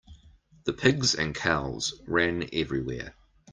The 0.63 0.73
pigs 0.73 1.13
and 1.13 1.35
cows 1.35 2.01
ran 2.07 2.49
everywhere. 2.51 3.13